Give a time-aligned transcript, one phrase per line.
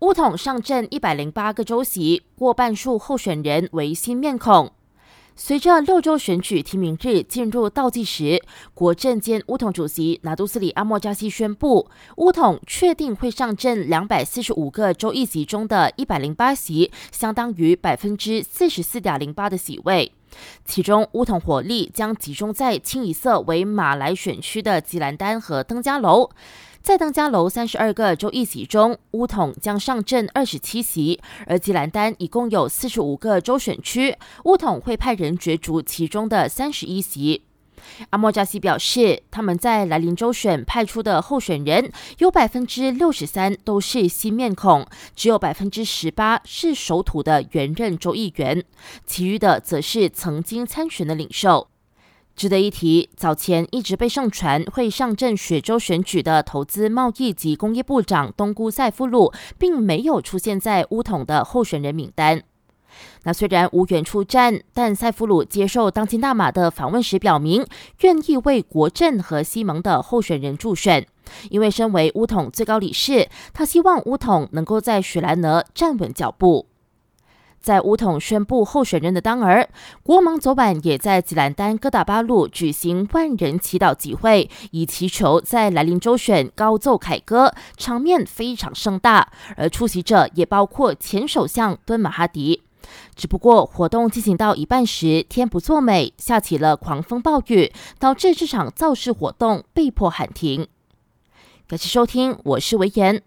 [0.00, 4.72] 乌统上阵一百零八个州席，过半数候选人为新面孔。
[5.36, 8.42] 随着六州选举提名日进入倒计时，
[8.72, 11.86] 国政兼乌统主席拿督斯里阿莫扎西宣布，
[12.16, 20.12] 乌统确定会上阵两百四十五个州议席中的一百零八席，相当于百分之四十四点零八的席位。
[20.64, 26.30] 其中，乌统火力将集中在清一色为马来选区的吉兰丹和登嘉楼。
[26.82, 37.42] 在登嘉楼三十二个州议席中，乌统将上阵二十七席，而吉兰丹一共有四十五个州选区，乌统会派人角逐其中的三十一席。
[38.10, 48.64] 阿莫扎西表示，他们在来临州选派出的候选人有百分之六十三都是新面孔，只有百分之十八是首土的原任州议员，
[49.06, 51.68] 其余的则是曾经参选的领袖。
[52.36, 62.42] 值得一提，早前一直被盛传会上阵雪州选举的投资、贸易及工业部长东姑塞夫鲁，并没有出现在乌统的候选人名单。
[63.24, 67.66] 那虽然无缘出战，但塞夫鲁接受当今大马的访问时表明，
[68.00, 71.06] 愿意为国政和西蒙的候选人助选，
[71.50, 76.66] 因为身为乌统最高理事，他希望乌统能够在雪兰莪站稳脚步。
[77.60, 79.68] 在乌统宣布候选人的当儿，
[80.02, 89.30] 国盟昨晚也在吉兰丹哥打巴路举行万人祈祷集会，以祈求在来临州选高奏凯歌，场面非常盛大。
[89.58, 92.62] 而出席者也包括前首相敦马哈迪。
[93.14, 100.66] 只不过活动进行到一半时，天不作美，下起了狂风暴雨，导致这场造势活动被迫喊停。
[101.66, 103.22] 感谢收听，我是维言。